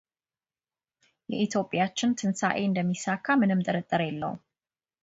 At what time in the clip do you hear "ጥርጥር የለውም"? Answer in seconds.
3.69-4.41